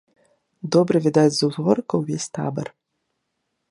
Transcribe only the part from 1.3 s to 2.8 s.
з узгорка ўвесь табар.